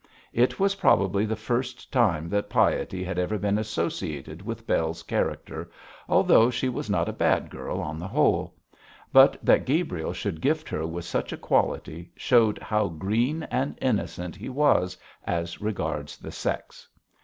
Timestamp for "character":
5.03-5.69